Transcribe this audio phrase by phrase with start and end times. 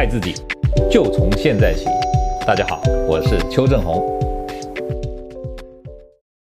[0.00, 0.34] 爱自己，
[0.90, 1.84] 就从现在起。
[2.46, 4.02] 大家好，我是邱正红。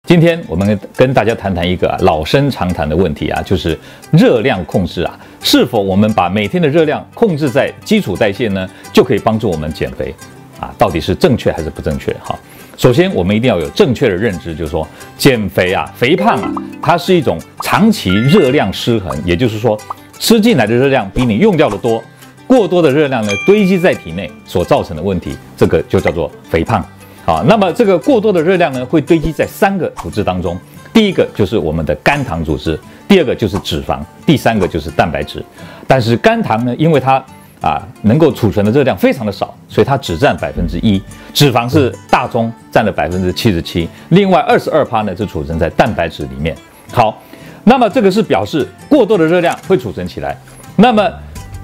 [0.07, 3.77] 今天我们跟大家谈谈一个老生常谈的问题啊，就是
[4.13, 10.15] 热量控制啊，是否我们把每天的热量控制在基础代谢呢，就可以帮助我们减肥
[10.57, 10.73] 啊？
[10.77, 12.13] 到底是正确还是不正确？
[12.23, 12.39] 哈，
[12.77, 14.87] 首先我们一定要有正确的认知，就是说
[15.17, 16.49] 减肥啊、肥胖啊，
[16.81, 19.77] 它是一种长期热量失衡，也就是说
[20.17, 22.01] 吃进来的热量比你用掉的多。
[22.49, 26.83] 过多的热量呢，堆积在体内所造成的问题，这个就叫做肥胖。
[27.23, 30.57] 好，那么这个过多的热量呢，会堆积在三个组织当中。
[30.91, 35.45] 第一个就是我们的肝糖组织，第二个就是脂肪，第三个就是蛋白质。
[35.85, 37.23] 但是肝糖呢，因为它
[37.61, 40.99] 啊能够储存的热量非常的少，所以它只占百分之一。
[41.31, 43.87] 脂肪是大宗，占了百分之七十七。
[44.09, 46.57] 另外二十二趴呢，是储存在蛋白质里面。
[46.91, 47.21] 好，
[47.63, 50.35] 那么这个是表示过多的热量会储存起来。
[50.75, 51.07] 那么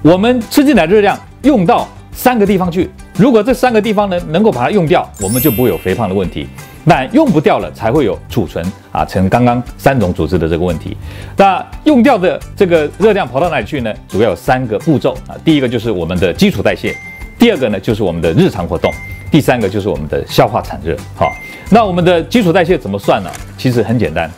[0.06, 2.88] 我们吃进来的热量用到三个地方去，
[3.18, 6.46] 如果这三个地方呢能够把它用掉，我们就不会有肥胖的问题。
[6.86, 10.96] 但用不掉了才会有储存啊，成刚刚三种组织的这个问题。
[11.36, 13.92] 那用掉的这个热量跑到哪里去呢？
[14.06, 16.96] 主要有三个步骤啊，第一个就是我们的基础代谢，
[17.36, 18.88] 第二个呢就是我们的日常活动，
[19.28, 20.96] 第三个就是我们的消化产热。
[21.16, 21.34] 好，
[21.68, 23.30] 那我们的基础代谢怎么算呢？
[23.58, 24.30] 其实很简单，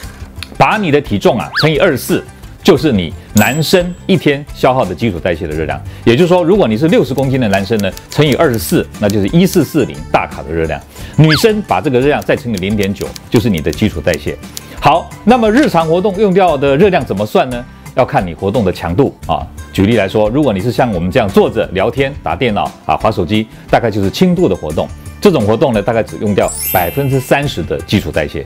[0.57, 2.25] 把你的体重啊乘以二十四。
[2.69, 10.79] 就是你男生一天消耗的基础代谢的热量，也就是说，如果你是六十公斤的男生呢，乘以二十四，那就是一四四零大卡的热量。
[11.17, 14.37] 女生把这个热量再乘以零点九，就是你的基础代谢。
[14.79, 17.65] 好，那么日常活动用掉的热量怎么算呢？
[17.95, 19.41] 要看你活动的强度啊。
[19.73, 24.87] 举例来说，如果你是像我们这样坐着聊天、打电脑啊、划手机，大概就是轻度的活动。
[25.23, 28.45] 这种活动呢，大概只用掉百分之三十的基础代谢。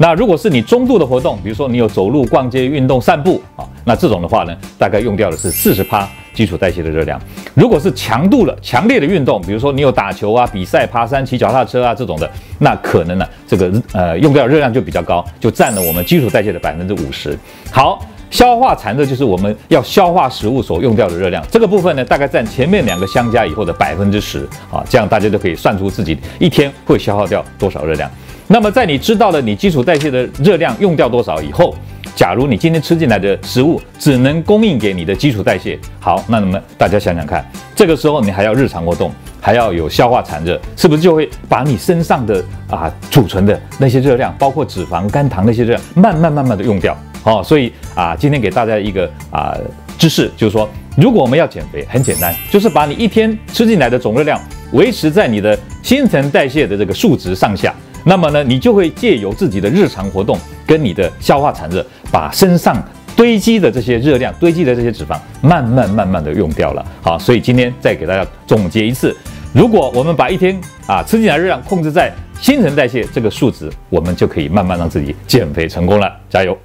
[0.00, 7.20] 那如果是你中度的活动，比如说你有走路、逛街、运动、散步啊，那这种的话呢，大概用掉的是四十趴基础代谢的热量。
[7.54, 17.36] 如果是强度了、强烈的运动，比如说你有打球啊、比赛、爬山、骑脚踏车啊这种的，那可能呢，这个呃用掉热量就比较高，就占了我们基础代谢的百分之五十。
[17.72, 18.00] 好，
[18.30, 28.08] 消化产热就是我们要消化食物所用掉的热量，这个部分呢，大概占前面两个相加以后的百分之十啊，这样大家就可以算出自己一天会消耗掉多少热量。
[28.50, 31.76] 那么，在你知道了你基础代谢的热量用掉多少以后，
[32.16, 46.96] 假如你今天吃进来的食物只能供应给你的基础代谢，好，那那么大家想想看，这个时候你还要日常活动，还要有消化产热，是不是就会把你身上的啊储存的那些热量，包括脂肪、肝糖那些热量，慢慢慢慢的用掉？
[47.24, 49.54] 哦，所以啊，今天给大家一个啊
[49.98, 50.66] 知识，就是说，
[50.96, 54.40] 如果我们要减肥，很简单，就是把你一天吃进来的总热量
[54.72, 57.74] 维持在你的新陈代谢的这个数值上下。
[58.04, 62.82] 那么呢，你就会借由自己的日常活动跟你的消化产热，把身上
[63.16, 66.84] 堆积的这些热量、堆积的这些脂肪，慢慢慢慢的用掉了。
[67.02, 69.14] 好，所以今天再给大家总结一次：
[69.52, 76.10] 如果我们把一天啊吃进来热量控制在新陈代谢这个数值，我们就可以慢慢让自己减肥成功了。
[76.30, 76.56] 加油！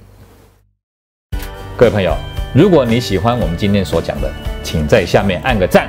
[1.76, 2.14] 各位朋友，
[2.54, 4.30] 如果你喜欢我们今天所讲的，
[4.62, 5.88] 请在下面按个赞。